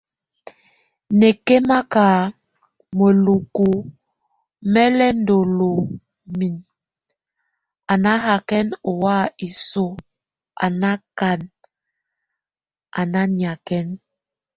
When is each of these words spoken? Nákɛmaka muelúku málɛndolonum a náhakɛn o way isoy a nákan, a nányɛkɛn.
Nákɛmaka 1.19 2.05
muelúku 2.97 3.67
málɛndolonum 4.73 6.53
a 7.91 7.93
náhakɛn 8.03 8.67
o 8.89 8.91
way 9.03 9.25
isoy 9.47 9.93
a 10.65 10.65
nákan, 10.81 11.39
a 12.99 13.01
nányɛkɛn. 13.13 13.87